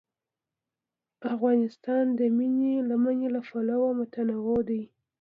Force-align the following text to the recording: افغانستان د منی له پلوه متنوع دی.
افغانستان 1.33 2.05
د 2.19 2.21
منی 2.37 2.73
له 3.35 3.39
پلوه 3.47 3.89
متنوع 3.99 4.59
دی. 4.69 4.83